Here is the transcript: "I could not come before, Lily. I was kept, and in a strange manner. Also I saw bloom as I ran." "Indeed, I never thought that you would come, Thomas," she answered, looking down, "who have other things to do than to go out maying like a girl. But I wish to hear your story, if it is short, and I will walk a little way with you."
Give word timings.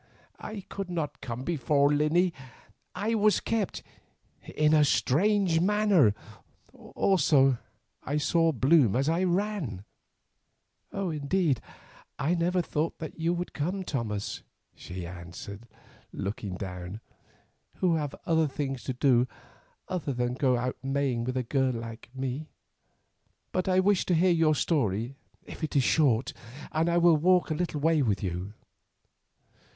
"I 0.39 0.61
could 0.61 0.89
not 0.89 1.21
come 1.21 1.43
before, 1.43 1.93
Lily. 1.93 2.33
I 2.95 3.13
was 3.13 3.39
kept, 3.39 3.83
and 4.43 4.51
in 4.55 4.73
a 4.73 4.83
strange 4.83 5.59
manner. 5.59 6.15
Also 6.73 7.59
I 8.01 8.17
saw 8.17 8.51
bloom 8.51 8.95
as 8.95 9.07
I 9.07 9.23
ran." 9.25 9.85
"Indeed, 10.91 11.61
I 12.17 12.33
never 12.33 12.63
thought 12.63 12.97
that 12.97 13.19
you 13.19 13.31
would 13.35 13.53
come, 13.53 13.83
Thomas," 13.83 14.41
she 14.73 15.05
answered, 15.05 15.67
looking 16.11 16.55
down, 16.55 16.99
"who 17.75 17.93
have 17.93 18.15
other 18.25 18.47
things 18.47 18.83
to 18.85 18.93
do 18.93 19.27
than 19.87 20.33
to 20.33 20.39
go 20.39 20.57
out 20.57 20.77
maying 20.81 21.25
like 21.25 21.35
a 21.35 21.43
girl. 21.43 21.97
But 23.51 23.67
I 23.67 23.79
wish 23.79 24.05
to 24.07 24.15
hear 24.15 24.31
your 24.31 24.55
story, 24.55 25.15
if 25.43 25.63
it 25.63 25.75
is 25.75 25.83
short, 25.83 26.33
and 26.71 26.89
I 26.89 26.97
will 26.97 27.17
walk 27.17 27.51
a 27.51 27.53
little 27.53 27.79
way 27.81 28.01
with 28.01 28.23
you." 28.23 28.53